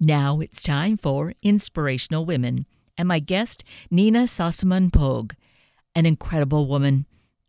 [0.00, 2.66] Now it's time for Inspirational Women,
[2.96, 5.32] and my guest, Nina Sossamon Pogue,
[5.92, 7.06] an incredible woman,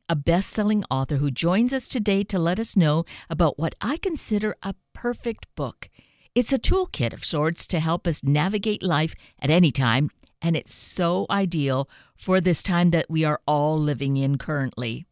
[0.10, 3.97] a best selling author who joins us today to let us know about what I
[3.97, 5.91] consider a perfect book.
[6.33, 10.09] It's a toolkit of sorts to help us navigate life at any time,
[10.41, 11.88] and it's so ideal
[12.18, 15.05] for this time that we are all living in currently.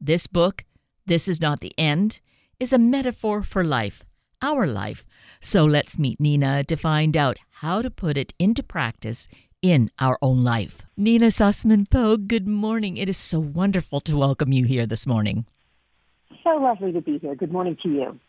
[0.00, 0.62] This book,
[1.06, 2.20] This Is Not the End,
[2.60, 4.04] is a metaphor for life
[4.42, 5.04] our life.
[5.40, 9.28] So let's meet Nina to find out how to put it into practice
[9.62, 10.82] in our own life.
[10.96, 12.96] Nina Sossamon Pogue, good morning.
[12.96, 15.46] It is so wonderful to welcome you here this morning.
[16.42, 17.34] So lovely to be here.
[17.34, 18.20] Good morning to you.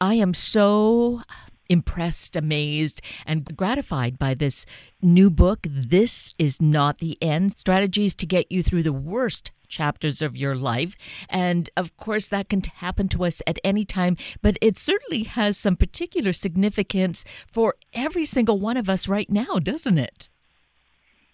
[0.00, 1.22] I am so
[1.68, 4.66] impressed, amazed, and gratified by this
[5.02, 5.66] new book.
[5.68, 7.56] This is not the end.
[7.58, 10.96] Strategies to get you through the worst chapters of your life.
[11.28, 15.56] And of course, that can happen to us at any time, but it certainly has
[15.56, 20.30] some particular significance for every single one of us right now, doesn't it?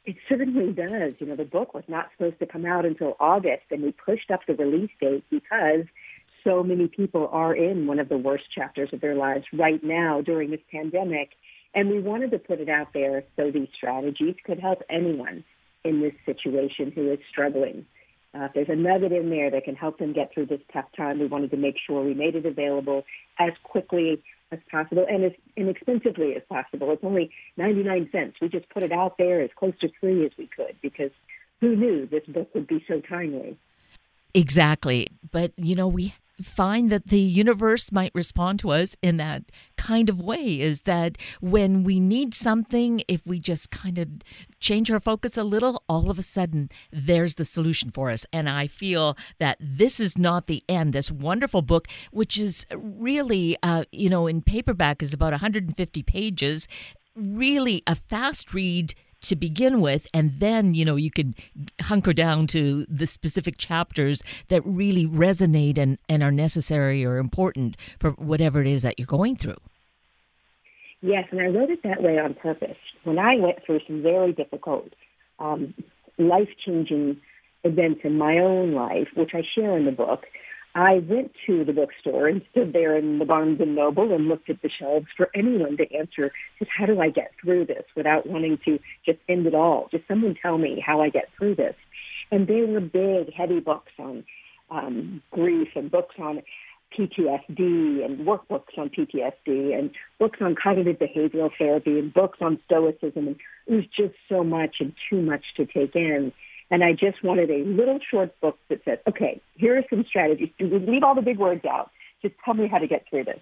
[0.04, 1.14] It certainly does.
[1.18, 4.30] You know, the book was not supposed to come out until August, and we pushed
[4.30, 5.86] up the release date because
[6.44, 10.20] so many people are in one of the worst chapters of their lives right now
[10.20, 11.30] during this pandemic.
[11.74, 15.42] And we wanted to put it out there so these strategies could help anyone
[15.82, 17.86] in this situation who is struggling.
[18.34, 20.86] Uh, if there's a nugget in there that can help them get through this tough
[20.96, 23.04] time, we wanted to make sure we made it available
[23.38, 26.90] as quickly as possible and as inexpensively as possible.
[26.92, 28.36] It's only 99 cents.
[28.40, 31.10] We just put it out there as close to free as we could because
[31.60, 33.56] who knew this book would be so timely?
[34.34, 35.08] Exactly.
[35.30, 39.44] But, you know, we find that the universe might respond to us in that
[39.76, 44.08] kind of way is that when we need something if we just kind of
[44.58, 48.26] change our focus a little all of a sudden there's the solution for us.
[48.32, 50.92] And i feel that this is not the end.
[50.92, 56.68] This wonderful book which is really uh, you know in paperback is about 150 pages
[57.14, 58.94] really a fast read
[59.28, 61.34] to begin with and then you know you can
[61.82, 67.76] hunker down to the specific chapters that really resonate and, and are necessary or important
[67.98, 69.56] for whatever it is that you're going through.
[71.00, 72.76] Yes and i wrote it that way on purpose.
[73.04, 74.88] When i went through some very difficult
[75.38, 75.74] um,
[76.18, 77.20] life-changing
[77.64, 80.24] events in my own life which i share in the book
[80.74, 84.50] I went to the bookstore and stood there in the Barnes and Noble and looked
[84.50, 88.26] at the shelves for anyone to answer just how do I get through this without
[88.26, 89.88] wanting to just end it all.
[89.92, 91.76] Just someone tell me how I get through this.
[92.32, 94.24] And they were big, heavy books on
[94.68, 96.42] um, grief and books on
[96.98, 103.28] PTSD and workbooks on PTSD and books on cognitive behavioral therapy and books on stoicism.
[103.28, 103.36] And
[103.66, 106.32] it was just so much and too much to take in.
[106.70, 110.50] And I just wanted a little short book that said, okay, here are some strategies.
[110.58, 111.90] Leave all the big words out.
[112.22, 113.40] Just tell me how to get through this.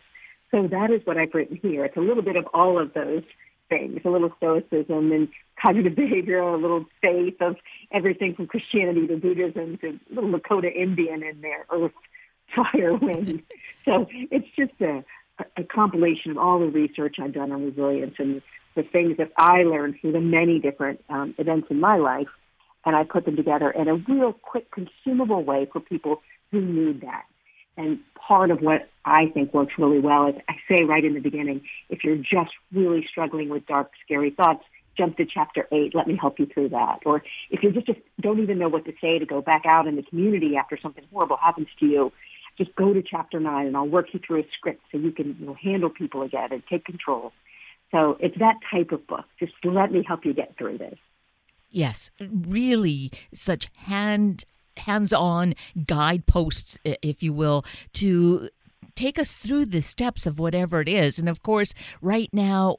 [0.50, 1.84] So that is what I've written here.
[1.84, 3.22] It's a little bit of all of those
[3.68, 5.28] things, a little stoicism and
[5.60, 7.56] cognitive behavior, a little faith of
[7.92, 11.92] everything from Christianity to Buddhism to little Lakota Indian in there, earth,
[12.56, 13.42] fire, wind.
[13.84, 15.02] So it's just a,
[15.56, 18.42] a compilation of all the research I've done on resilience and
[18.74, 22.28] the things that I learned through the many different um, events in my life
[22.84, 27.02] and I put them together in a real quick, consumable way for people who need
[27.02, 27.24] that.
[27.76, 31.20] And part of what I think works really well is I say right in the
[31.20, 34.62] beginning, if you're just really struggling with dark, scary thoughts,
[34.96, 35.94] jump to chapter eight.
[35.94, 37.00] Let me help you through that.
[37.06, 39.86] Or if you just, just don't even know what to say to go back out
[39.86, 42.12] in the community after something horrible happens to you,
[42.58, 45.36] just go to chapter nine and I'll work you through a script so you can
[45.40, 47.32] you know, handle people again and take control.
[47.90, 49.24] So it's that type of book.
[49.38, 50.98] Just let me help you get through this.
[51.72, 54.44] Yes, really such hand
[54.78, 55.54] hands-on
[55.86, 57.62] guideposts if you will
[57.92, 58.48] to
[58.94, 61.18] take us through the steps of whatever it is.
[61.18, 62.76] And of course, right now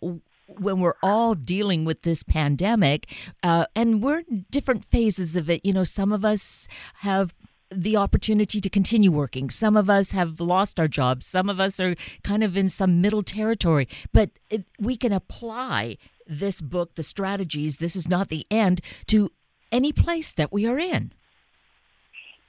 [0.47, 3.09] when we're all dealing with this pandemic,
[3.43, 5.65] uh, and we're in different phases of it.
[5.65, 7.33] You know, some of us have
[7.71, 9.49] the opportunity to continue working.
[9.49, 11.25] Some of us have lost our jobs.
[11.25, 15.97] Some of us are kind of in some middle territory, but it, we can apply
[16.27, 19.31] this book, the strategies, this is not the end, to
[19.71, 21.11] any place that we are in.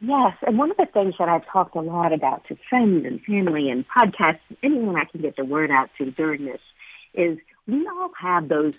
[0.00, 3.22] Yes, and one of the things that I've talked a lot about to friends and
[3.22, 6.60] family and podcasts, anyone I can get the word out to during this,
[7.14, 8.74] is we all have those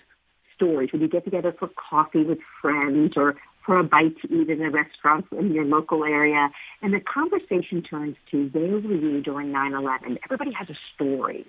[0.54, 3.34] stories when you get together for coffee with friends or
[3.64, 6.50] for a bite to eat in a restaurant in your local area,
[6.82, 10.18] and the conversation turns to where were you during 9/11?
[10.24, 11.44] Everybody has a story.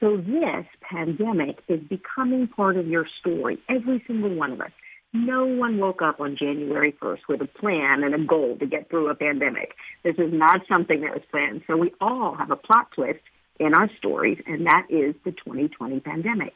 [0.00, 4.70] So this pandemic is becoming part of your story, every single one of us.
[5.14, 8.90] No one woke up on January 1st with a plan and a goal to get
[8.90, 9.72] through a pandemic.
[10.04, 11.62] This is not something that was planned.
[11.66, 13.20] So we all have a plot twist
[13.58, 16.54] in our stories, and that is the 2020 pandemic.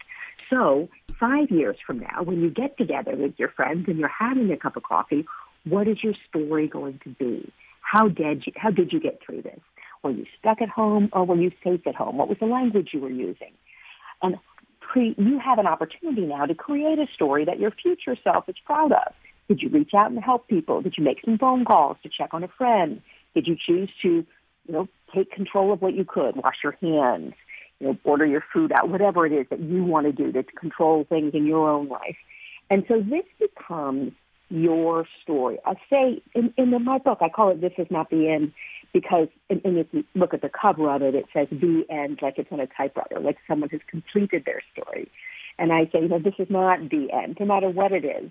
[0.51, 0.89] So,
[1.19, 4.57] five years from now, when you get together with your friends and you're having a
[4.57, 5.25] cup of coffee,
[5.65, 7.51] what is your story going to be?
[7.81, 9.61] How did you, how did you get through this?
[10.03, 12.17] Were you stuck at home or were you safe at home?
[12.17, 13.53] What was the language you were using?
[14.23, 14.37] And
[14.81, 18.57] pre, you have an opportunity now to create a story that your future self is
[18.65, 19.13] proud of.
[19.49, 20.81] Did you reach out and help people?
[20.81, 23.03] Did you make some phone calls to check on a friend?
[23.35, 27.35] Did you choose to, you know, take control of what you could, wash your hands,
[27.79, 30.43] you know, order your food out, whatever it is that you want to do to
[30.43, 32.17] control things in your own life.
[32.71, 34.13] And so this becomes
[34.51, 35.59] your story.
[35.65, 38.53] I say in, in my book, I call it "This Is Not the End"
[38.93, 42.19] because, and, and if you look at the cover of it, it says "The End"
[42.23, 45.11] like it's on a typewriter, like someone has completed their story.
[45.59, 47.37] And I say, you know, this is not the end.
[47.39, 48.31] No matter what it is,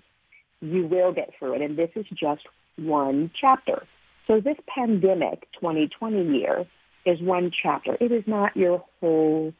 [0.60, 2.42] you will get through it, and this is just
[2.76, 3.86] one chapter.
[4.26, 6.66] So this pandemic 2020 year
[7.06, 7.96] is one chapter.
[8.00, 9.52] It is not your whole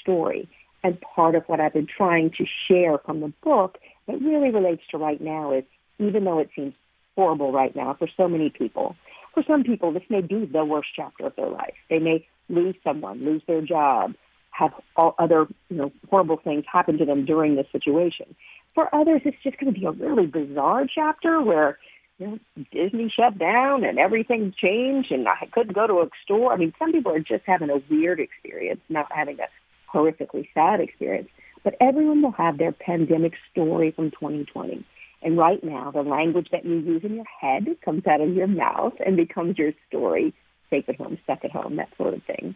[0.00, 0.48] story.
[0.82, 4.82] And part of what I've been trying to share from the book that really relates
[4.90, 5.64] to right now is
[5.98, 6.74] even though it seems
[7.16, 8.96] horrible right now for so many people,
[9.34, 11.74] for some people, this may be the worst chapter of their life.
[11.90, 14.14] They may lose someone, lose their job,
[14.50, 18.34] have all other you know horrible things happen to them during this situation.
[18.74, 21.78] For others, it's just going to be a really bizarre chapter where
[22.18, 26.52] you know Disney shut down and everything changed, and I couldn't go to a store.
[26.52, 29.48] I mean, some people are just having a weird experience, not having a
[29.92, 31.28] horrifically sad experience.
[31.62, 34.84] But everyone will have their pandemic story from 2020.
[35.24, 38.46] And right now, the language that you use in your head comes out of your
[38.46, 40.34] mouth and becomes your story,
[40.68, 42.54] safe at home, stuck at home, that sort of thing.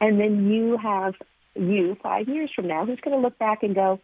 [0.00, 1.14] And then you have
[1.54, 4.00] you five years from now who's going to look back and go,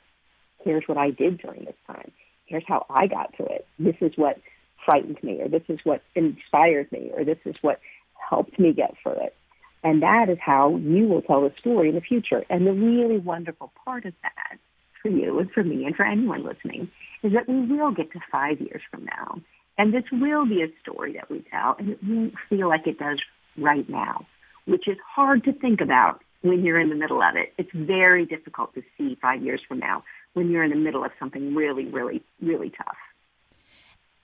[0.63, 2.13] here's what I did during this time.
[2.45, 3.67] Here's how I got through it.
[3.79, 4.39] This is what
[4.85, 7.81] frightened me, or this is what inspired me, or this is what
[8.29, 9.35] helped me get through it.
[9.83, 12.45] And that is how you will tell the story in the future.
[12.51, 14.59] And the really wonderful part of that
[15.03, 16.91] for you and for me and for anyone listening
[17.23, 19.41] is that we will get to five years from now.
[19.79, 22.99] And this will be a story that we tell, and it won't feel like it
[22.99, 23.19] does
[23.57, 24.27] right now,
[24.67, 27.53] which is hard to think about when you're in the middle of it.
[27.57, 30.05] It's very difficult to see five years from now
[30.35, 32.97] when you're in the middle of something really, really, really tough.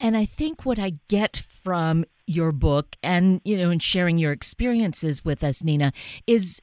[0.00, 4.32] And I think what I get from your book and, you know, and sharing your
[4.32, 5.92] experiences with us, Nina,
[6.26, 6.60] is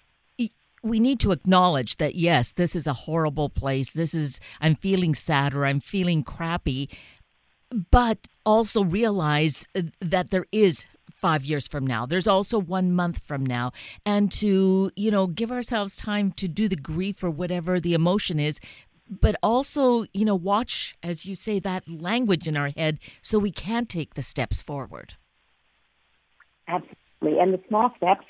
[0.85, 3.91] we need to acknowledge that yes, this is a horrible place.
[3.91, 6.89] This is I'm feeling sad or I'm feeling crappy,
[7.89, 12.05] but also realize uh, that there is five years from now.
[12.05, 13.71] There's also one month from now.
[14.05, 18.39] And to, you know, give ourselves time to do the grief or whatever the emotion
[18.39, 18.59] is,
[19.09, 23.51] but also, you know, watch, as you say, that language in our head so we
[23.51, 25.15] can take the steps forward.
[26.67, 27.39] Absolutely.
[27.39, 28.25] And the small steps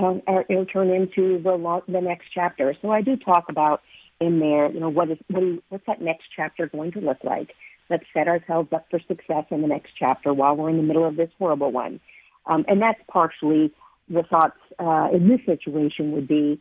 [0.00, 2.74] um, are, it'll turn into the the next chapter.
[2.80, 3.82] So I do talk about
[4.20, 7.54] in there, you know, what is what what's that next chapter going to look like?
[7.88, 11.06] Let's set ourselves up for success in the next chapter while we're in the middle
[11.06, 12.00] of this horrible one.
[12.46, 13.72] Um, and that's partially
[14.08, 16.60] the thoughts uh, in this situation would be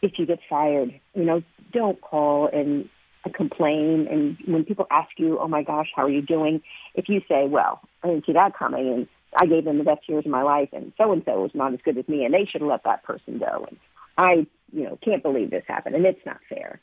[0.00, 2.88] if you get fired, you know, don't call and
[3.34, 4.06] complain.
[4.10, 6.60] And when people ask you, oh my gosh, how are you doing?
[6.94, 10.08] If you say, well, I didn't see that coming and I gave them the best
[10.08, 12.34] years of my life, and so and so was not as good as me, and
[12.34, 13.66] they should let that person go.
[13.68, 13.78] And
[14.18, 16.80] I, you know, can't believe this happened, and it's not fair.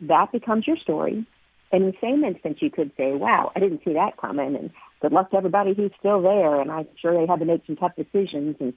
[0.00, 1.26] That becomes your story.
[1.70, 4.70] And in the same instance, you could say, "Wow, I didn't see that coming," and
[5.00, 6.60] good luck to everybody who's still there.
[6.60, 8.72] And I'm sure they had to make some tough decisions, and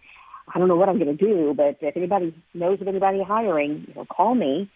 [0.54, 1.54] I don't know what I'm going to do.
[1.56, 4.70] But if anybody knows of anybody hiring, you know, call me.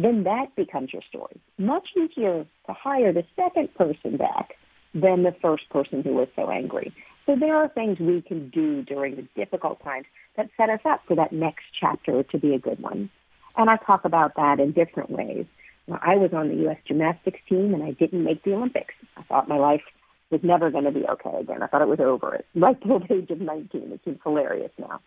[0.00, 1.40] Then that becomes your story.
[1.58, 4.54] Much easier to hire the second person back
[4.94, 6.94] than the first person who was so angry.
[7.28, 10.06] So there are things we can do during the difficult times
[10.38, 13.10] that set us up for that next chapter to be a good one.
[13.58, 15.44] And I talk about that in different ways.
[15.92, 16.78] I was on the U.S.
[16.86, 18.94] gymnastics team and I didn't make the Olympics.
[19.18, 19.82] I thought my life
[20.30, 21.62] was never going to be okay again.
[21.62, 23.92] I thought it was over at right the age of 19.
[23.92, 25.00] It seems hilarious now.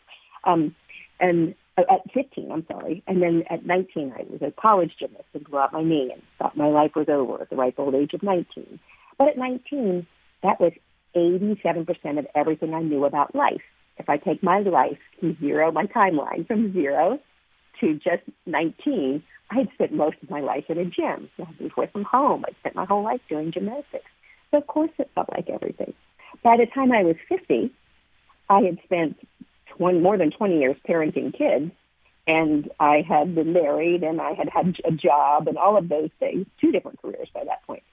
[0.44, 0.76] Um,
[1.20, 3.02] and at 15, I'm sorry.
[3.08, 6.22] And then at 19, I was a college gymnast and blew out my knee and
[6.38, 8.80] thought my life was over at the ripe old age of 19.
[9.18, 10.06] But at 19,
[10.44, 10.74] that was
[11.16, 13.62] 87% of everything I knew about life.
[13.98, 17.20] If I take my life from zero, my timeline from zero
[17.80, 21.30] to just 19, I had spent most of my life in a gym.
[21.40, 22.46] I moved away from home.
[22.48, 24.10] I spent my whole life doing gymnastics.
[24.50, 25.94] So of course it felt like everything.
[26.44, 27.72] By the time I was 50,
[28.50, 29.18] I had spent
[29.78, 31.72] 20, more than 20 years parenting kids,
[32.28, 36.10] and I had been married, and I had had a job, and all of those
[36.20, 37.84] things, two different careers by that point.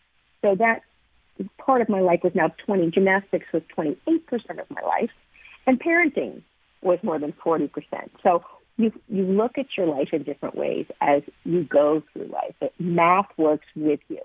[0.42, 0.82] So that
[1.58, 2.90] part of my life was now 20.
[2.90, 4.06] Gymnastics was 28%
[4.60, 5.10] of my life,
[5.66, 6.42] and parenting
[6.82, 7.70] was more than 40%.
[8.22, 8.44] So
[8.76, 12.54] you you look at your life in different ways as you go through life.
[12.60, 14.20] But math works with you,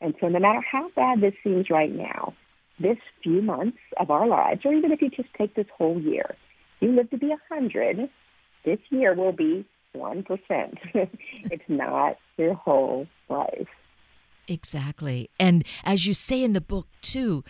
[0.00, 2.34] and so no matter how bad this seems right now,
[2.78, 6.36] this few months of our lives, or even if you just take this whole year,
[6.80, 8.08] you live to be hundred.
[8.64, 10.78] This year will be one percent.
[10.94, 13.68] it's not your whole life.
[14.48, 15.30] Exactly.
[15.38, 17.44] And as you say in the book, too,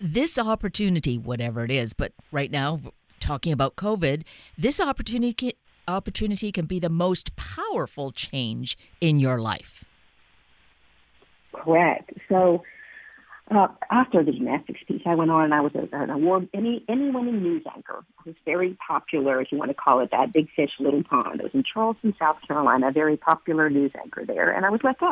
[0.00, 2.80] this opportunity, whatever it is, but right now,
[3.20, 4.24] talking about COVID,
[4.58, 5.54] this opportunity
[5.88, 9.84] opportunity can be the most powerful change in your life.
[11.52, 12.10] Correct.
[12.28, 12.62] So
[13.50, 17.10] uh, after the gymnastics piece, I went on and I was an award any any
[17.10, 18.04] winning news anchor.
[18.18, 21.40] I was very popular, if you want to call it that, big fish, little pond.
[21.40, 24.80] I was in Charleston, South Carolina, a very popular news anchor there, and I was
[24.84, 25.10] let go.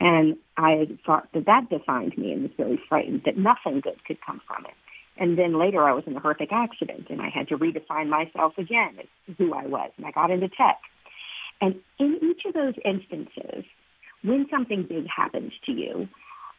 [0.00, 4.18] And I thought that that defined me and was very frightened that nothing good could
[4.24, 4.74] come from it.
[5.16, 8.56] And then later I was in a horrific accident and I had to redefine myself
[8.56, 9.90] again as who I was.
[9.96, 10.78] And I got into tech.
[11.60, 13.64] And in each of those instances,
[14.22, 16.08] when something big happens to you,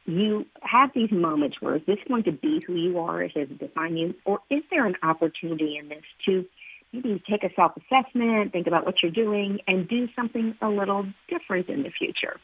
[0.05, 3.23] you have these moments where is this going to be who you are?
[3.23, 4.13] Is it define you?
[4.25, 6.45] Or is there an opportunity in this to
[6.91, 11.69] maybe take a self-assessment, think about what you're doing, and do something a little different
[11.69, 12.37] in the future?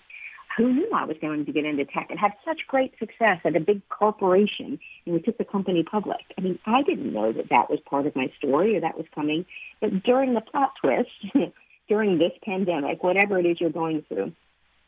[0.58, 3.56] Who knew I was going to get into tech and had such great success at
[3.56, 6.22] a big corporation and we took the company public.
[6.38, 9.06] I mean, I didn't know that that was part of my story or that was
[9.14, 9.46] coming.
[9.82, 11.10] But during the plot twist,
[11.90, 14.32] during this pandemic, whatever it is you're going through,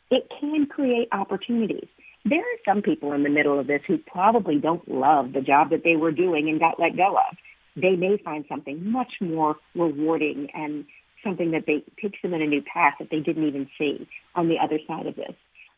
[0.09, 1.87] it can create opportunities.
[2.23, 5.69] There are some people in the middle of this who probably don't love the job
[5.71, 7.37] that they were doing and got let go of.
[7.75, 10.85] They may find something much more rewarding and
[11.23, 14.47] something that they takes them in a new path that they didn't even see on
[14.47, 15.35] the other side of this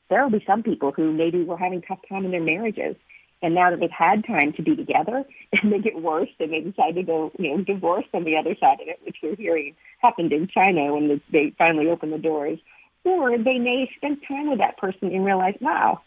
[0.09, 2.95] there will be some people who maybe were having tough time in their marriages.
[3.41, 5.23] And now that they've had time to be together
[5.53, 8.55] and they get worse and they decide to go, you know, divorce on the other
[8.59, 12.59] side of it, which we're hearing happened in China when they finally opened the doors.
[13.05, 16.01] Or they may spend time with that person and realize, wow,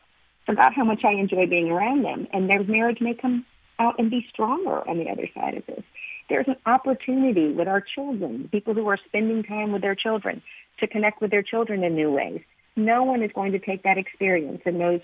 [0.44, 2.26] forgot how much I enjoy being around them.
[2.32, 3.46] And their marriage may come
[3.78, 5.82] out and be stronger on the other side of this.
[6.28, 10.42] There's an opportunity with our children, people who are spending time with their children,
[10.80, 12.42] to connect with their children in new ways
[12.76, 15.00] no one is going to take that experience and those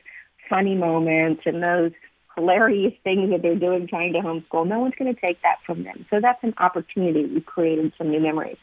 [0.48, 1.92] funny moments and those
[2.36, 4.66] hilarious things that they're doing trying to homeschool.
[4.66, 6.06] No one's going to take that from them.
[6.08, 7.26] So that's an opportunity.
[7.26, 8.56] We've created some new memories.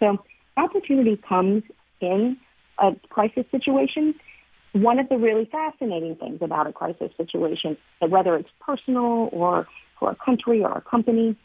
[0.00, 0.18] So
[0.56, 1.62] opportunity comes
[2.00, 2.36] in
[2.78, 4.14] a crisis situation.
[4.72, 9.68] One of the really fascinating things about a crisis situation, whether it's personal or
[9.98, 11.36] for a country or a company,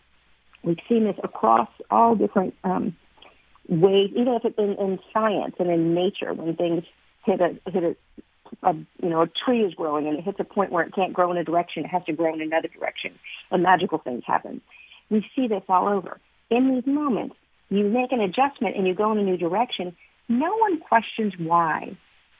[0.63, 2.95] we've seen this across all different um,
[3.69, 6.83] even if it's in, in science and in nature, when things
[7.25, 10.43] hit a hit a, a you know a tree is growing and it hits a
[10.43, 13.17] point where it can't grow in a direction, it has to grow in another direction,
[13.51, 14.61] and magical things happen.
[15.09, 16.19] We see this all over.
[16.49, 17.35] In these moments,
[17.69, 19.95] you make an adjustment and you go in a new direction.
[20.29, 21.97] No one questions why.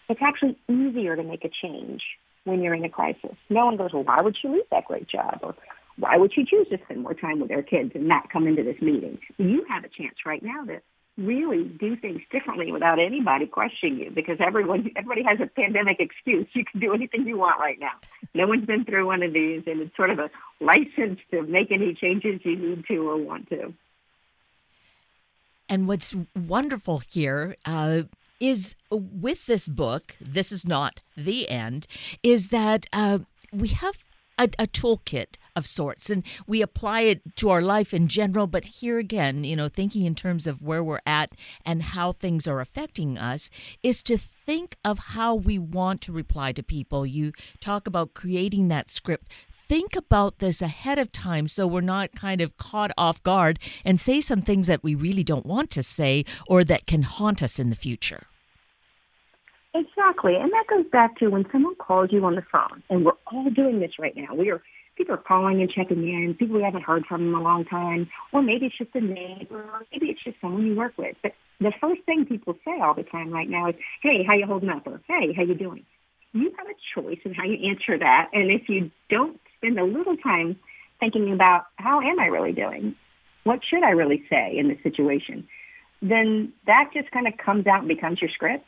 [0.10, 2.02] It's actually easier to make a change
[2.46, 3.36] when you're in a crisis.
[3.50, 5.40] No one goes, well, why would she leave that great job?
[5.44, 5.56] Or
[5.98, 8.64] why would she choose to spend more time with their kids and not come into
[8.64, 9.20] this meeting?
[9.38, 10.82] You have a chance right now to
[11.18, 16.48] really do things differently without anybody questioning you because everyone everybody has a pandemic excuse.
[16.54, 17.94] You can do anything you want right now.
[18.34, 21.72] No one's been through one of these and it's sort of a license to make
[21.72, 23.74] any changes you need to or want to.
[25.70, 28.04] And what's wonderful here uh,
[28.40, 31.88] is with this book, this is not the end,
[32.24, 33.20] is that uh,
[33.52, 34.06] we have
[34.38, 38.64] a, a, toolkit of sorts and we apply it to our life in general but
[38.64, 41.32] here again you know thinking in terms of where we're at
[41.66, 43.50] and how things are affecting us
[43.82, 48.68] is to think of how we want to reply to people you talk about creating
[48.68, 49.28] that script
[49.68, 54.00] think about this ahead of time so we're not kind of caught off guard and
[54.00, 57.58] say some things that we really don't want to say or that can haunt us
[57.58, 58.28] in the future
[59.78, 60.36] Exactly.
[60.36, 63.50] And that goes back to when someone calls you on the phone, and we're all
[63.52, 64.34] doing this right now.
[64.34, 64.62] We are
[64.98, 68.10] people are calling and checking in, people we haven't heard from in a long time,
[68.34, 71.16] or maybe it's just a neighbor, or maybe it's just someone you work with.
[71.22, 74.46] But the first thing people say all the time right now is, Hey, how you
[74.46, 74.86] holding up?
[74.88, 75.86] Or Hey, how you doing?
[76.34, 78.30] You have a choice in how you answer that.
[78.34, 80.58] And if you don't spend a little time
[81.00, 82.96] thinking about how am I really doing?
[83.44, 85.48] What should I really say in this situation?
[86.02, 88.66] Then that just kind of comes out and becomes your script.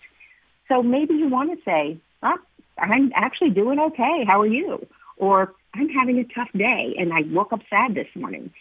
[0.68, 2.38] So maybe you want to say, oh,
[2.78, 4.24] I'm actually doing okay.
[4.28, 4.88] How are you?
[5.18, 8.52] Or I'm having a tough day and I woke up sad this morning.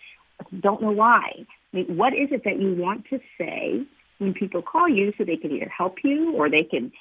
[0.60, 1.46] Don't know why.
[1.72, 3.82] I mean, what is it that you want to say
[4.18, 6.92] when people call you so they can either help you or they can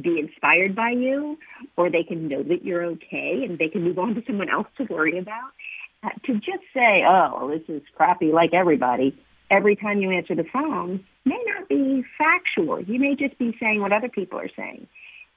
[0.00, 1.38] be inspired by you
[1.76, 4.66] or they can know that you're okay and they can move on to someone else
[4.78, 5.50] to worry about?
[6.02, 9.16] Uh, to just say, oh, well, this is crappy like everybody,
[9.50, 12.80] every time you answer the phone may not be factual.
[12.80, 14.86] You may just be saying what other people are saying.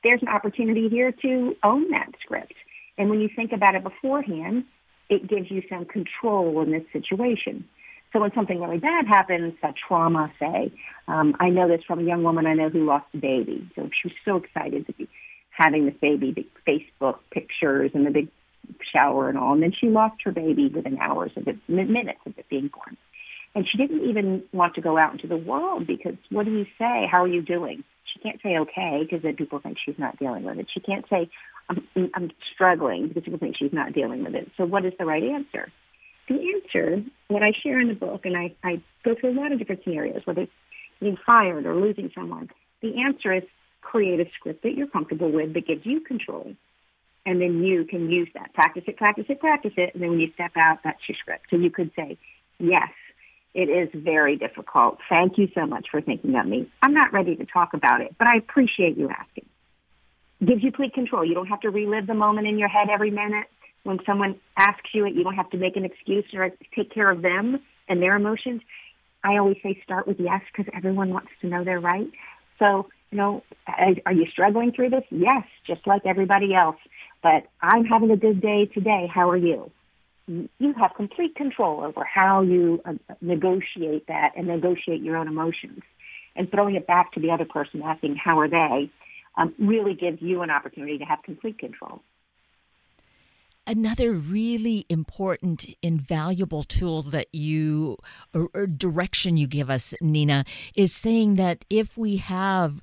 [0.04, 2.54] There's an opportunity here to own that script.
[2.98, 4.66] And when you think about it beforehand,
[5.10, 7.66] it gives you some control in this situation.
[8.14, 10.72] So when something really bad happens, a trauma, say,
[11.08, 13.70] um, I know this from a young woman I know who lost a baby.
[13.76, 15.10] So she was so excited to be
[15.52, 18.30] having this baby, the Facebook pictures and the big
[18.94, 19.54] shower and all.
[19.54, 22.98] And then she lost her baby within hours of it, minutes of it being born.
[23.56, 26.66] And she didn't even want to go out into the world because what do you
[26.78, 27.08] say?
[27.12, 27.84] How are you doing?
[28.14, 30.68] She can't say okay because then people think she's not dealing with it.
[30.74, 31.30] She can't say
[31.70, 34.50] I'm, I'm struggling because people think she's not dealing with it.
[34.58, 35.72] So what is the right answer?
[36.30, 39.52] The answer, what I share in the book, and I, I go through a lot
[39.52, 40.52] of different scenarios, whether it's
[41.00, 42.50] being fired or losing someone,
[42.82, 43.44] the answer is
[43.82, 46.54] create a script that you're comfortable with that gives you control.
[47.26, 48.54] And then you can use that.
[48.54, 49.94] Practice it, practice it, practice it.
[49.94, 51.48] And then when you step out, that's your script.
[51.50, 52.18] So you could say,
[52.58, 52.90] yes,
[53.58, 55.00] it is very difficult.
[55.10, 56.72] Thank you so much for thinking of me.
[56.84, 59.48] I'm not ready to talk about it, but I appreciate you asking.
[60.46, 61.26] Gives you complete control.
[61.26, 63.48] You don't have to relive the moment in your head every minute.
[63.82, 67.10] When someone asks you it, you don't have to make an excuse or take care
[67.10, 67.60] of them
[67.90, 68.62] and their emotions.
[69.24, 72.12] I always say start with yes because everyone wants to know they're right.
[72.60, 73.44] So you know,
[74.06, 75.04] are you struggling through this?
[75.10, 76.76] Yes, just like everybody else.
[77.24, 79.10] But I'm having a good day today.
[79.12, 79.72] How are you?
[80.28, 85.82] You have complete control over how you uh, negotiate that and negotiate your own emotions.
[86.36, 88.92] And throwing it back to the other person, asking, how are they,
[89.38, 92.02] um, really gives you an opportunity to have complete control.
[93.66, 97.98] Another really important, invaluable tool that you,
[98.34, 102.82] or, or, direction you give us, Nina, is saying that if we have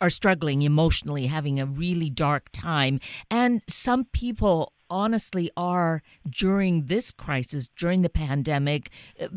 [0.00, 3.00] are struggling emotionally, having a really dark time.
[3.30, 8.90] And some people honestly are during this crisis, during the pandemic,
[9.20, 9.28] uh,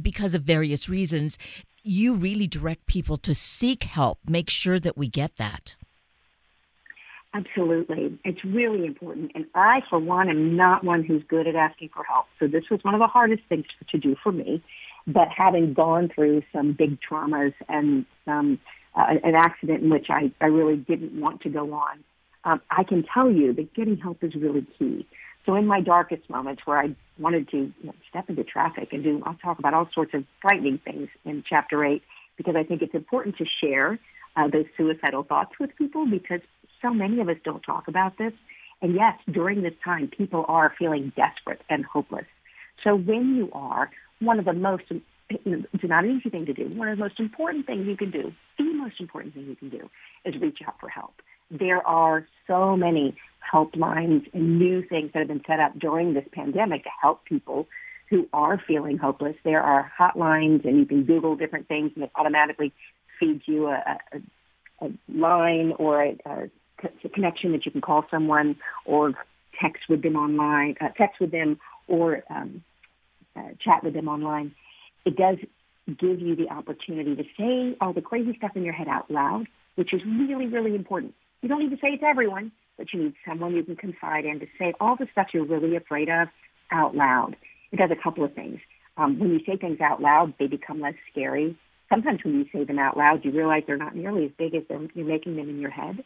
[0.00, 1.38] because of various reasons.
[1.82, 5.76] You really direct people to seek help, make sure that we get that.
[7.34, 8.18] Absolutely.
[8.24, 9.32] It's really important.
[9.34, 12.26] And I, for one, am not one who's good at asking for help.
[12.40, 14.62] So this was one of the hardest things to do for me.
[15.06, 18.58] But having gone through some big traumas and some
[18.96, 22.02] uh, an accident in which I, I really didn't want to go on,
[22.46, 25.06] um, I can tell you that getting help is really key.
[25.44, 29.02] So in my darkest moments where I wanted to you know, step into traffic and
[29.02, 32.02] do, I'll talk about all sorts of frightening things in chapter eight
[32.36, 33.98] because I think it's important to share
[34.36, 36.40] uh, those suicidal thoughts with people because
[36.80, 38.32] so many of us don't talk about this.
[38.80, 42.26] And yes, during this time, people are feeling desperate and hopeless.
[42.84, 44.84] So when you are, one of the most
[45.28, 46.68] it's not an easy thing to do.
[46.68, 49.70] One of the most important things you can do, the most important thing you can
[49.70, 49.90] do,
[50.24, 51.14] is reach out for help.
[51.50, 53.16] There are so many
[53.52, 57.66] helplines and new things that have been set up during this pandemic to help people
[58.10, 59.36] who are feeling hopeless.
[59.44, 62.72] There are hotlines, and you can Google different things, and it automatically
[63.18, 68.56] feeds you a, a, a line or a, a connection that you can call someone
[68.84, 69.14] or
[69.60, 72.62] text with them online, uh, text with them, or um,
[73.36, 74.54] uh, chat with them online
[75.06, 75.38] it does
[75.86, 79.46] give you the opportunity to say all the crazy stuff in your head out loud,
[79.76, 81.14] which is really, really important.
[81.42, 84.24] You don't need to say it to everyone, but you need someone you can confide
[84.24, 86.28] in to say all the stuff you're really afraid of
[86.70, 87.36] out loud.
[87.72, 88.60] It does a couple of things.
[88.96, 91.56] Um, when you say things out loud, they become less scary.
[91.88, 94.62] Sometimes when you say them out loud, you realize they're not nearly as big as
[94.94, 96.02] you're making them in your head.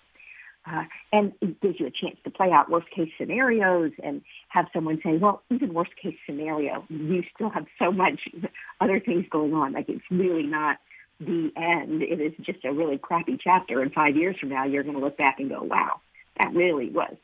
[0.66, 4.66] Uh, and it gives you a chance to play out worst case scenarios and have
[4.74, 8.20] someone say, well, even worst case scenario, you still have so much
[8.80, 9.72] other things going on.
[9.72, 10.76] Like it's really not
[11.20, 12.02] the end.
[12.02, 13.80] It is just a really crappy chapter.
[13.80, 16.00] And five years from now, you're going to look back and go, wow,
[16.40, 17.14] that really was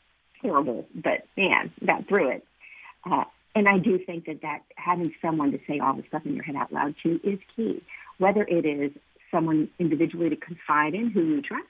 [0.42, 0.86] horrible.
[0.94, 2.44] But man, got through it.
[3.04, 6.34] Uh, and I do think that that having someone to say all the stuff in
[6.34, 7.82] your head out loud to is key.
[8.18, 8.92] Whether it is
[9.30, 11.64] someone individually to confide in who you trust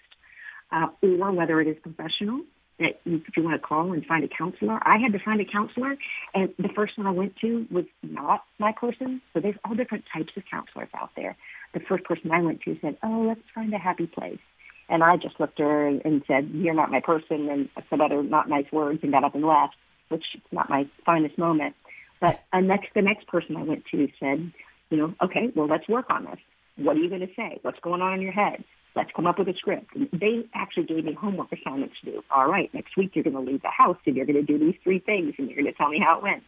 [0.72, 2.40] uh, or whether it is professional
[2.78, 4.78] that you, if you want to call and find a counselor.
[4.82, 5.96] I had to find a counselor,
[6.34, 9.22] and the first one I went to was not my person.
[9.32, 11.36] So there's all different types of counselors out there.
[11.74, 14.40] The first person I went to said, "Oh, let's find a happy place,"
[14.88, 18.22] and I just looked at her and said, "You're not my person," and some other
[18.22, 19.76] not nice words, and got up and left,
[20.08, 21.74] which is not my finest moment.
[22.20, 24.52] But uh, next, the next person I went to said,
[24.90, 26.40] "You know, okay, well, let's work on this.
[26.76, 27.58] What are you going to say?
[27.62, 28.64] What's going on in your head?"
[28.96, 29.92] Let's come up with a script.
[29.94, 32.24] They actually gave me homework assignments to do.
[32.30, 34.59] All right, next week you're going to leave the house and you're going to do
[34.59, 36.42] these three things and you're going to tell me how it went.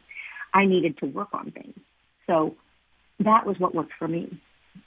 [0.54, 1.78] I needed to work on things.
[2.26, 2.56] So
[3.20, 4.40] that was what worked for me.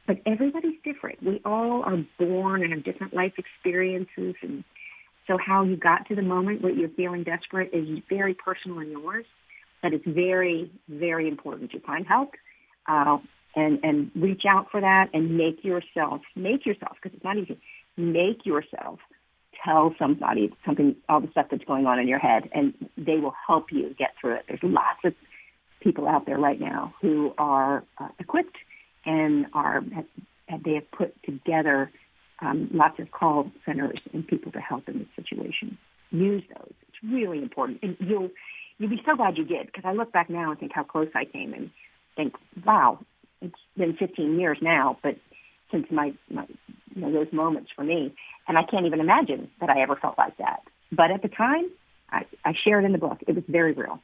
[0.08, 1.22] But everybody's different.
[1.22, 4.36] We all are born and have different life experiences.
[4.42, 4.64] And
[5.28, 8.90] so how you got to the moment where you're feeling desperate is very personal and
[8.90, 9.26] yours.
[9.84, 12.32] But it's very, very important to find help.
[12.88, 13.18] Uh,
[13.56, 17.60] and, and reach out for that and make yourself, make yourself, because it's not easy,
[17.98, 19.00] make yourself
[19.64, 23.34] tell somebody something, all the stuff that's going on in your head, and they will
[23.48, 24.46] help you get through it.
[24.48, 25.14] There's lots of
[25.82, 28.58] people out there right now who are uh, equipped
[29.06, 29.84] and are
[30.64, 31.92] they have put together
[32.42, 35.78] um, lots of call centers and people to help in this situation.
[36.12, 36.74] Use those.
[36.90, 38.30] It's really important, and you'll
[38.78, 41.10] you'll be so glad you did because I look back now and think how close
[41.16, 41.70] I came and
[42.16, 42.34] think,
[42.66, 43.00] wow,
[43.42, 45.16] it's been 15 years now, but
[45.72, 46.46] since my, my
[46.94, 48.14] you know, those moments for me,
[48.48, 50.62] and I can't even imagine that I ever felt like that.
[50.92, 51.70] But at the time,
[52.10, 53.20] I, I share it in the book.
[53.28, 54.00] It was very real.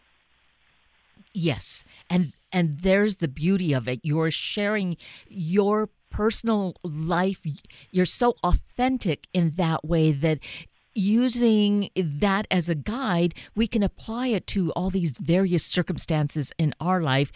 [1.34, 4.00] Yes, and and there's the beauty of it.
[4.02, 4.97] You're sharing
[5.28, 7.41] your personal life.
[7.91, 10.39] You're so authentic in that way that
[10.95, 16.73] using that as a guide, we can apply it to all these various circumstances in
[16.80, 17.32] our life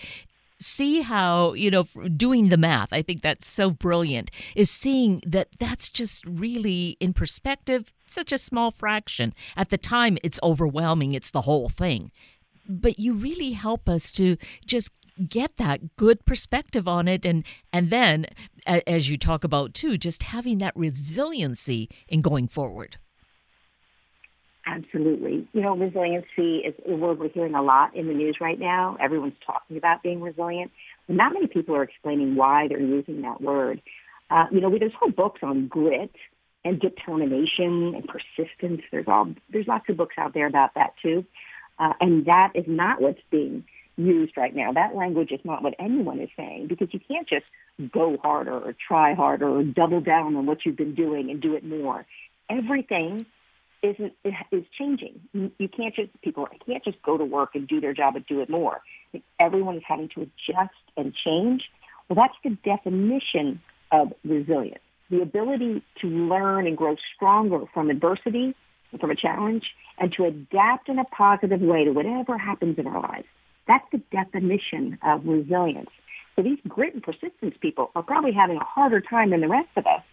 [0.61, 1.83] see how you know
[2.15, 7.13] doing the math i think that's so brilliant is seeing that that's just really in
[7.13, 9.33] perspective such a small fraction.
[9.55, 12.11] At the time it's overwhelming it's the whole thing.
[12.67, 14.91] But you really help us to just
[15.27, 18.25] get that good perspective on it and and then
[18.65, 22.97] as you talk about too just having that resiliency in going forward
[24.65, 25.47] Absolutely.
[25.53, 28.95] You know, resiliency is a word we're hearing a lot in the news right now.
[28.99, 30.71] Everyone's talking about being resilient.
[31.07, 33.81] But not many people are explaining why they're using that word.
[34.29, 36.11] Uh, you know, there's whole books on grit
[36.63, 38.81] and determination and persistence.
[38.91, 41.25] There's all there's lots of books out there about that too.
[41.79, 43.63] Uh, and that is not what's being
[43.97, 44.71] used right now.
[44.71, 47.45] That language is not what anyone is saying because you can't just
[47.91, 51.55] go harder or try harder or double down on what you've been doing and do
[51.55, 52.05] it more.
[52.49, 53.25] Everything
[53.83, 54.13] isn't
[54.51, 55.19] is changing.
[55.33, 58.41] You can't just people can't just go to work and do their job and do
[58.41, 58.81] it more.
[59.39, 61.63] Everyone is having to adjust and change.
[62.07, 68.55] Well, that's the definition of resilience: the ability to learn and grow stronger from adversity,
[68.99, 69.63] from a challenge,
[69.97, 73.27] and to adapt in a positive way to whatever happens in our lives.
[73.67, 75.89] That's the definition of resilience.
[76.35, 79.69] So these grit and persistence people are probably having a harder time than the rest
[79.75, 80.03] of us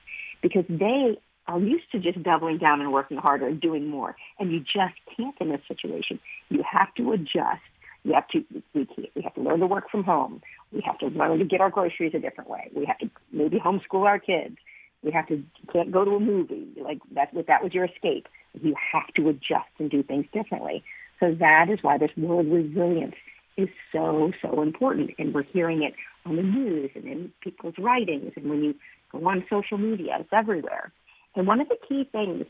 [0.43, 4.15] because they are used to just doubling down and working harder and doing more.
[4.39, 6.21] And you just can't in this situation.
[6.51, 7.63] You have to adjust.
[8.05, 10.43] You have to we, can't, we have to learn to work from home.
[10.73, 12.71] We have to learn to get our groceries a different way.
[12.75, 14.57] We have to maybe homeschool our kids.
[15.03, 17.31] We have to can't go to a movie like that.
[17.47, 18.29] That was your escape.
[18.61, 20.85] You have to adjust and do things differently.
[21.19, 23.15] So that is why this word resilience
[23.57, 28.33] is so so important, and we're hearing it on the news and in people's writings,
[28.37, 28.75] and when you
[29.11, 30.93] go on social media, it's everywhere.
[31.37, 32.47] And one of the key things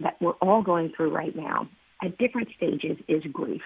[0.00, 1.68] that we're all going through right now
[2.02, 3.62] at different stages is grief.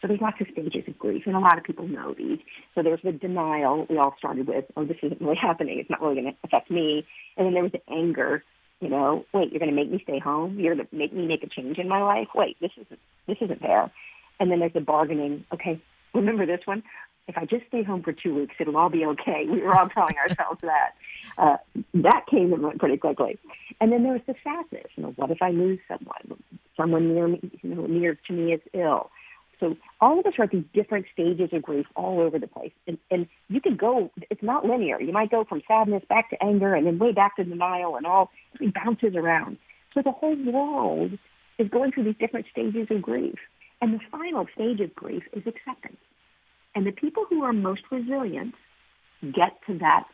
[0.00, 2.38] So there's lots of stages of grief, and a lot of people know these.
[2.74, 5.78] So there's the denial we all started with, oh, this isn't really happening.
[5.78, 7.06] It's not really going to affect me.
[7.36, 8.42] And then there was the anger,
[8.80, 10.58] you know, wait, you're going to make me stay home?
[10.58, 12.28] You're going to make me make a change in my life?
[12.34, 13.92] Wait, this isn't, this isn't fair.
[14.40, 15.44] And then there's the bargaining.
[15.52, 15.80] Okay,
[16.14, 16.82] remember this one?
[17.28, 19.46] if I just stay home for two weeks, it'll all be okay.
[19.48, 20.92] We were all telling ourselves that.
[21.38, 21.56] Uh,
[21.94, 23.38] that came and went pretty quickly.
[23.82, 24.86] And then there was the sadness.
[24.94, 26.40] You know, what if I lose someone?
[26.76, 29.10] Someone near me, you know, near to me is ill.
[29.58, 32.70] So all of us are at these different stages of grief all over the place.
[32.86, 35.00] And, and you can go, it's not linear.
[35.00, 38.06] You might go from sadness back to anger and then way back to denial and
[38.06, 39.58] all, it bounces around.
[39.94, 41.18] So the whole world
[41.58, 43.34] is going through these different stages of grief.
[43.80, 45.98] And the final stage of grief is acceptance.
[46.76, 48.54] And the people who are most resilient
[49.22, 50.04] get to that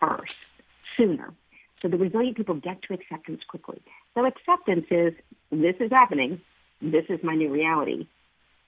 [0.00, 0.32] first,
[0.96, 1.34] sooner.
[1.82, 3.80] So the resilient people get to acceptance quickly.
[4.14, 5.14] So acceptance is
[5.50, 6.40] this is happening.
[6.82, 8.06] This is my new reality.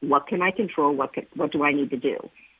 [0.01, 0.95] What can I control?
[0.95, 2.17] What can, what do I need to do?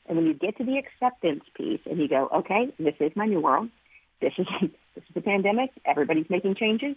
[0.07, 3.25] And when you get to the acceptance piece and you go, okay, this is my
[3.25, 3.69] new world.
[4.21, 5.71] This is this is the pandemic.
[5.85, 6.95] Everybody's making changes.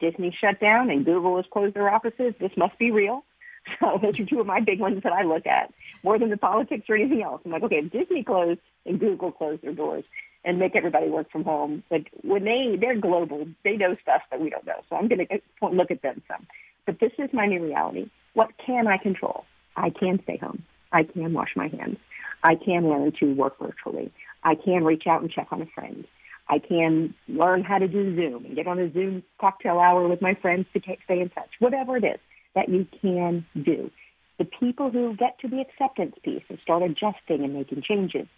[0.00, 2.34] Disney shut down and Google has closed their offices.
[2.40, 3.24] This must be real.
[3.80, 6.38] So those are two of my big ones that I look at more than the
[6.38, 7.42] politics or anything else.
[7.44, 10.04] I'm like, okay, if Disney closed and Google closed their doors
[10.44, 14.40] and make everybody work from home, like when they they're global, they know stuff that
[14.40, 14.80] we don't know.
[14.88, 16.46] So I'm going to look at them some.
[16.86, 18.10] But this is my new reality.
[18.34, 19.44] What can I control?
[19.76, 20.64] I can stay home.
[20.92, 21.98] I can wash my hands.
[22.42, 24.12] I can learn to work virtually.
[24.44, 26.06] I can reach out and check on a friend.
[26.48, 30.22] I can learn how to do Zoom and get on a Zoom cocktail hour with
[30.22, 31.50] my friends to stay in touch.
[31.58, 32.20] Whatever it is
[32.54, 33.90] that you can do.
[34.38, 38.28] The people who get to the acceptance piece and start adjusting and making changes,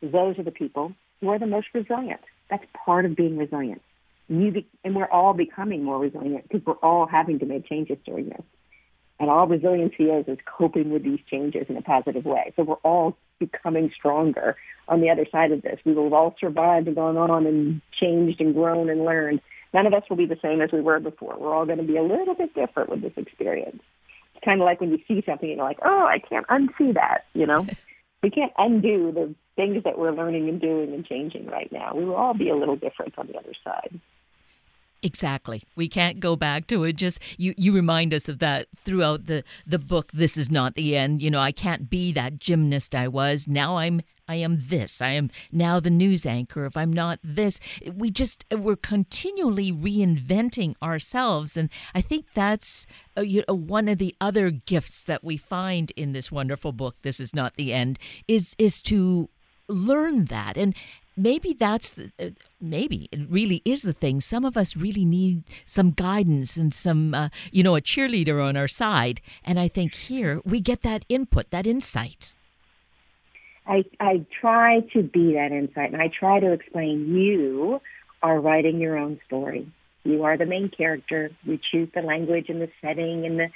[0.00, 2.20] those are the people who are the most resilient.
[2.50, 3.82] That's part of being resilient.
[4.28, 7.98] You be, and we're all becoming more resilient because we're all having to make changes
[8.04, 8.42] during this.
[9.20, 12.52] And all resiliency is is coping with these changes in a positive way.
[12.56, 15.80] So we're all becoming stronger on the other side of this.
[15.84, 19.40] We will have all survived and gone on and changed and grown and learned.
[19.74, 21.36] None of us will be the same as we were before.
[21.38, 23.82] We're all going to be a little bit different with this experience.
[24.34, 26.94] It's kind of like when you see something and you're like, oh, I can't unsee
[26.94, 27.66] that, you know?
[28.22, 31.94] we can't undo the things that we're learning and doing and changing right now.
[31.94, 34.00] We will all be a little different on the other side.
[35.02, 35.62] Exactly.
[35.76, 36.94] We can't go back to it.
[36.96, 40.10] Just you you remind us of that throughout the the book.
[40.12, 41.22] This is not the end.
[41.22, 43.46] You know, I can't be that gymnast I was.
[43.46, 45.00] Now I'm I am this.
[45.00, 46.66] I am now the news anchor.
[46.66, 47.60] If I'm not this,
[47.94, 52.84] we just we're continually reinventing ourselves and I think that's
[53.16, 57.20] uh, know, one of the other gifts that we find in this wonderful book This
[57.20, 59.28] is not the end is is to
[59.68, 60.74] learn that and
[61.18, 64.20] maybe that's the, uh, maybe it really is the thing.
[64.20, 68.56] Some of us really need some guidance and some uh, you know a cheerleader on
[68.56, 69.20] our side.
[69.44, 72.34] And i think here we get that input that insight.
[73.66, 77.80] I i try to be that insight and i try to explain you
[78.22, 79.70] are writing your own story.
[80.04, 81.30] You are the main character.
[81.44, 83.48] You choose the language and the setting and the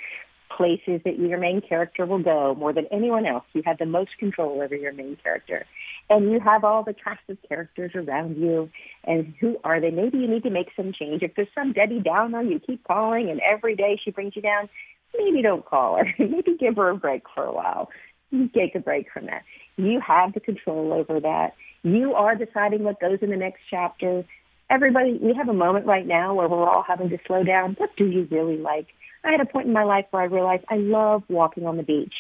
[0.57, 2.55] places that your main character will go.
[2.55, 3.45] More than anyone else.
[3.55, 5.65] You have the most control over your main character.
[6.13, 6.95] And you have all the
[7.31, 8.69] of characters around you.
[9.05, 9.91] And who are they?
[9.91, 11.23] Maybe you need to make some change.
[11.23, 14.69] If there's some Debbie Downer you keep calling and every day she brings you down,
[15.17, 16.05] maybe don't call her.
[16.19, 17.89] maybe give her a break for a while.
[18.31, 19.43] You take a break from that.
[19.79, 21.55] You have the control over that.
[21.83, 24.23] You are deciding what goes in the next chapter.
[24.69, 27.75] Everybody, we have a moment right now where we're all having to slow down.
[27.79, 28.89] What do you really like?
[29.25, 31.83] I had a point in my life where I realized I love walking on the
[31.83, 32.13] beach.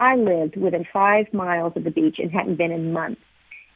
[0.00, 3.20] I lived within five miles of the beach and hadn't been in months.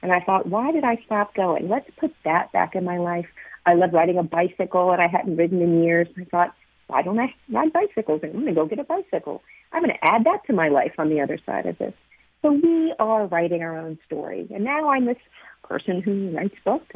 [0.02, 1.68] And I thought, why did I stop going?
[1.68, 3.26] Let's put that back in my life.
[3.66, 6.08] I love riding a bicycle and I hadn't ridden in years.
[6.16, 6.54] I thought,
[6.86, 8.20] why don't I ride bicycles?
[8.22, 9.42] I'm going to go get a bicycle.
[9.72, 11.94] I'm going to add that to my life on the other side of this.
[12.42, 14.48] So we are writing our own story.
[14.54, 15.18] And now I'm this
[15.64, 16.94] person who writes books.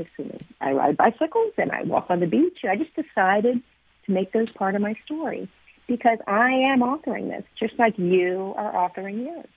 [0.61, 2.59] I ride bicycles and I walk on the beach.
[2.69, 3.61] I just decided
[4.07, 5.49] to make those part of my story
[5.87, 9.49] because I am authoring this, just like you are authoring yours.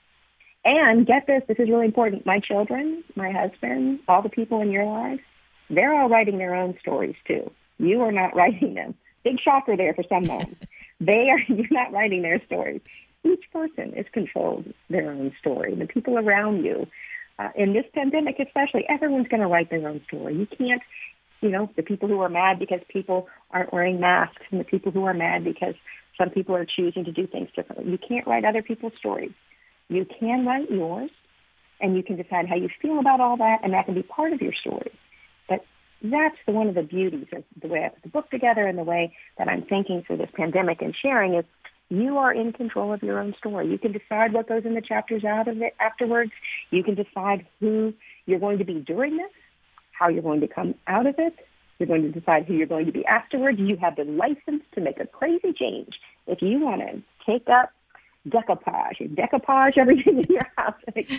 [0.65, 2.25] And get this, this is really important.
[2.25, 5.21] My children, my husband, all the people in your life,
[5.69, 7.51] they're all writing their own stories too.
[7.77, 8.95] You are not writing them.
[9.23, 10.55] Big shocker there for some moms.
[10.99, 12.81] they are, you're not writing their stories.
[13.23, 15.75] Each person is controlled their own story.
[15.75, 16.87] The people around you,
[17.37, 20.35] uh, in this pandemic especially, everyone's going to write their own story.
[20.35, 20.81] You can't,
[21.41, 24.91] you know, the people who are mad because people aren't wearing masks and the people
[24.91, 25.75] who are mad because
[26.17, 27.91] some people are choosing to do things differently.
[27.91, 29.31] You can't write other people's stories.
[29.89, 31.11] You can write yours,
[31.79, 34.33] and you can decide how you feel about all that, and that can be part
[34.33, 34.91] of your story.
[35.47, 35.65] But
[36.01, 38.77] that's the, one of the beauties of the way I put the book together and
[38.77, 41.45] the way that I'm thinking through this pandemic and sharing is
[41.89, 43.69] you are in control of your own story.
[43.69, 46.31] You can decide what goes in the chapters out of it afterwards.
[46.71, 47.93] You can decide who
[48.25, 49.31] you're going to be during this,
[49.91, 51.35] how you're going to come out of it,
[51.77, 53.59] you're going to decide who you're going to be afterwards.
[53.59, 55.93] You have the license to make a crazy change.
[56.25, 57.71] If you want to take up
[58.27, 61.09] decoupage, decoupage everything in your house, like,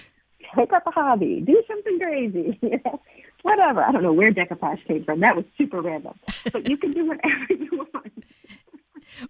[0.55, 3.01] take up a hobby, do something crazy, you know,
[3.42, 3.83] whatever.
[3.83, 5.21] I don't know where decoupage came from.
[5.21, 6.19] That was super random.
[6.53, 8.12] But you can do whatever you want.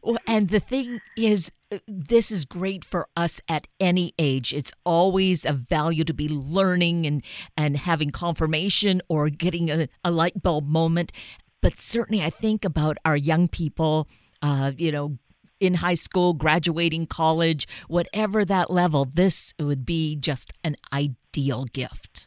[0.02, 4.52] Well, and the thing is, uh, this is great for us at any age.
[4.52, 7.22] It's always a value to be learning and,
[7.56, 11.12] and having confirmation or getting a, a light bulb moment.
[11.60, 14.08] But certainly, I think about our young people,
[14.42, 15.18] uh, you know,
[15.60, 22.26] in high school, graduating college, whatever that level, this would be just an ideal gift.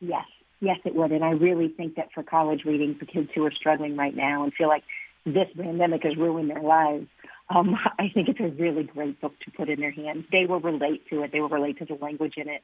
[0.00, 0.26] Yes,
[0.60, 1.12] yes, it would.
[1.12, 4.44] And I really think that for college reading for kids who are struggling right now
[4.44, 4.84] and feel like
[5.24, 7.06] this pandemic has ruined their lives.
[7.48, 10.24] Um, I think it's a really great book to put in their hands.
[10.30, 11.32] They will relate to it.
[11.32, 12.62] They will relate to the language in it.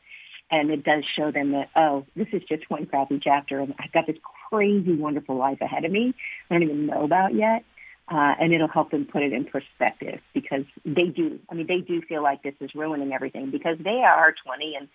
[0.51, 3.61] And it does show them that, oh, this is just one crappy chapter.
[3.61, 4.17] And I've got this
[4.51, 6.13] crazy, wonderful life ahead of me
[6.51, 7.65] I don't even know about yet.
[8.11, 11.39] Uh, and it'll help them put it in perspective because they do.
[11.49, 14.89] I mean, they do feel like this is ruining everything because they are 20 and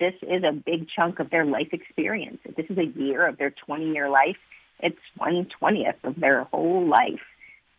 [0.00, 2.38] this is a big chunk of their life experience.
[2.56, 4.36] This is a year of their 20 year life
[4.80, 7.20] it's one twentieth of their whole life.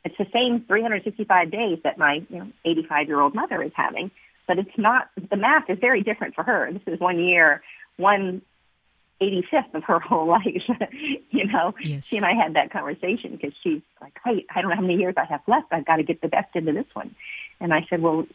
[0.03, 4.11] It's the same 365 days that my you know 85 year old mother is having,
[4.47, 5.09] but it's not.
[5.29, 6.71] The math is very different for her.
[6.71, 7.61] This is one year,
[7.97, 8.41] one
[9.21, 10.43] 85th of her whole life.
[11.29, 12.05] you know, yes.
[12.05, 14.95] she and I had that conversation because she's like, "Hey, I don't know how many
[14.95, 15.67] years I have left.
[15.71, 17.15] I've got to get the best into this one."
[17.59, 18.25] And I said, "Well,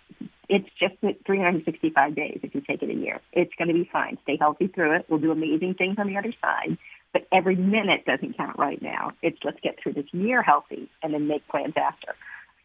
[0.49, 3.21] it's just 365 days if you take it a year.
[3.33, 4.19] It's going to be fine.
[4.25, 5.07] Stay healthy through it.
[5.09, 6.77] We'll do amazing things on the other side."
[7.13, 9.13] But every minute doesn't count right now.
[9.21, 12.15] It's let's get through this year healthy and then make plans after.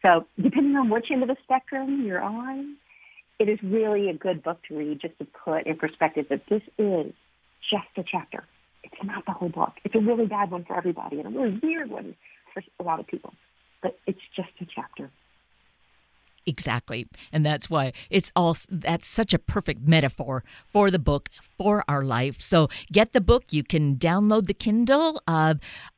[0.02, 2.76] So depending on which end of the spectrum you're on,
[3.38, 6.62] it is really a good book to read just to put in perspective that this
[6.78, 7.12] is
[7.70, 8.44] just a chapter.
[8.82, 9.72] It's not the whole book.
[9.84, 12.14] It's a really bad one for everybody and a really weird one
[12.54, 13.34] for a lot of people,
[13.82, 15.10] but it's just a chapter.
[16.46, 17.06] Exactly.
[17.30, 21.28] And that's why it's all that's such a perfect metaphor for the book,
[21.58, 22.40] for our life.
[22.40, 23.44] So get the book.
[23.50, 25.54] You can download the Kindle uh,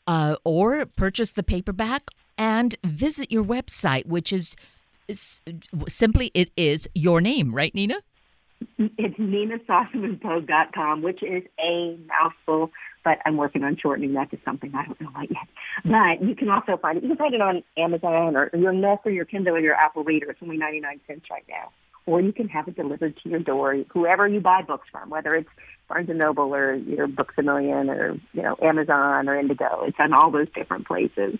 [0.08, 4.56] uh, or purchase the paperback and visit your website, which is,
[5.06, 5.40] is
[5.86, 8.00] simply it is your name, right, Nina?
[8.78, 12.70] It's ninasossamonpogue.com, which is a mouthful,
[13.04, 15.48] but I'm working on shortening that to something I don't know what yet.
[15.84, 17.02] But you can also find it.
[17.02, 20.04] You can find it on Amazon or your Nook or your Kindle or your Apple
[20.04, 20.30] Reader.
[20.30, 21.70] It's only 99 cents right now.
[22.06, 25.34] Or you can have it delivered to your door, whoever you buy books from, whether
[25.34, 25.50] it's
[25.88, 29.84] Barnes & Noble or your Books A Million or, you know, Amazon or Indigo.
[29.84, 31.38] It's on all those different places.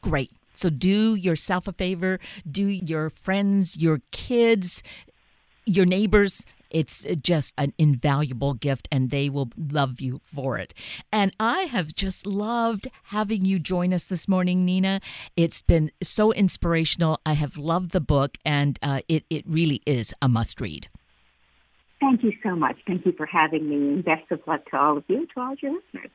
[0.00, 0.30] Great.
[0.54, 2.18] So do yourself a favor,
[2.50, 4.82] do your friends, your kids,
[5.68, 10.74] your neighbors it's just an invaluable gift and they will love you for it.
[11.12, 15.00] And I have just loved having you join us this morning, Nina.
[15.36, 17.20] It's been so inspirational.
[17.24, 20.88] I have loved the book and uh, it, it really is a must read.
[22.00, 22.76] Thank you so much.
[22.86, 23.76] Thank you for having me.
[23.76, 26.10] and Best of luck to all of you, to all your listeners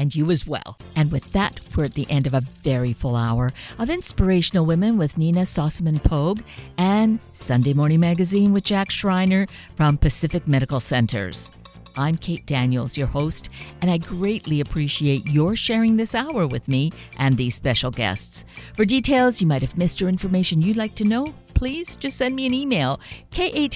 [0.00, 0.78] and you as well.
[0.96, 4.96] And with that, we're at the end of a very full hour of Inspirational Women
[4.96, 6.40] with Nina Sossamon Pogue
[6.78, 11.52] and Sunday Morning Magazine with Jack Schreiner from Pacific Medical Centers.
[11.96, 13.50] I'm Kate Daniels, your host,
[13.82, 18.46] and I greatly appreciate your sharing this hour with me and these special guests.
[18.76, 22.34] For details you might have missed or information you'd like to know, please just send
[22.34, 23.00] me an email,
[23.32, 23.74] kated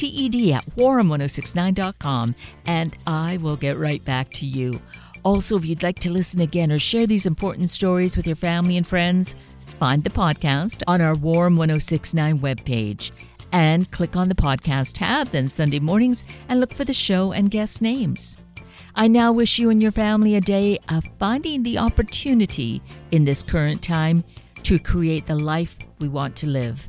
[0.54, 2.34] at warm1069.com,
[2.64, 4.80] and I will get right back to you.
[5.24, 8.76] Also, if you'd like to listen again or share these important stories with your family
[8.76, 9.34] and friends,
[9.66, 13.10] find the podcast on our Warm 1069 webpage
[13.50, 17.50] and click on the podcast tab, then Sunday mornings, and look for the show and
[17.50, 18.36] guest names.
[18.96, 23.42] I now wish you and your family a day of finding the opportunity in this
[23.42, 24.24] current time
[24.64, 26.88] to create the life we want to live.